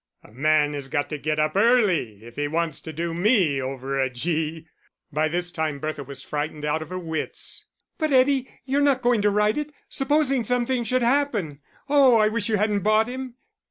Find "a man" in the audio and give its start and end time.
0.23-0.73